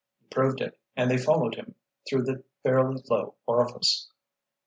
He 0.19 0.25
proved 0.31 0.61
it, 0.61 0.79
and 0.95 1.11
they 1.11 1.19
followed 1.19 1.53
him 1.53 1.75
through 2.09 2.23
the 2.23 2.43
fairly 2.63 3.03
low 3.07 3.35
orifice. 3.45 4.09